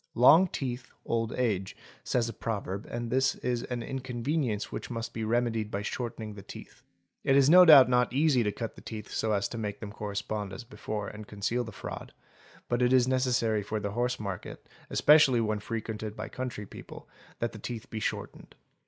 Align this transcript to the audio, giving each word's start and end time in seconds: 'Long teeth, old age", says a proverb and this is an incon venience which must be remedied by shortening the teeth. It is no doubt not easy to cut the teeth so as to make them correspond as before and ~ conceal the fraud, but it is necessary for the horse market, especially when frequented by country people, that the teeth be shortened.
'Long 0.15 0.47
teeth, 0.47 0.89
old 1.05 1.31
age", 1.33 1.77
says 2.03 2.27
a 2.27 2.33
proverb 2.33 2.87
and 2.89 3.11
this 3.11 3.35
is 3.35 3.61
an 3.65 3.83
incon 3.83 4.23
venience 4.23 4.71
which 4.71 4.89
must 4.89 5.13
be 5.13 5.23
remedied 5.23 5.69
by 5.69 5.83
shortening 5.83 6.33
the 6.33 6.41
teeth. 6.41 6.81
It 7.23 7.35
is 7.35 7.51
no 7.51 7.65
doubt 7.65 7.87
not 7.87 8.11
easy 8.11 8.41
to 8.41 8.51
cut 8.51 8.73
the 8.73 8.81
teeth 8.81 9.11
so 9.11 9.31
as 9.31 9.47
to 9.49 9.59
make 9.59 9.79
them 9.79 9.91
correspond 9.91 10.53
as 10.53 10.63
before 10.63 11.07
and 11.07 11.27
~ 11.27 11.27
conceal 11.27 11.63
the 11.63 11.71
fraud, 11.71 12.13
but 12.67 12.81
it 12.81 12.93
is 12.93 13.07
necessary 13.07 13.61
for 13.61 13.79
the 13.79 13.91
horse 13.91 14.19
market, 14.19 14.67
especially 14.89 15.39
when 15.39 15.59
frequented 15.59 16.15
by 16.15 16.29
country 16.29 16.65
people, 16.65 17.07
that 17.37 17.51
the 17.51 17.59
teeth 17.59 17.87
be 17.91 17.99
shortened. 17.99 18.55